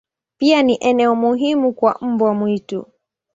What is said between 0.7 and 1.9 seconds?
eneo muhimu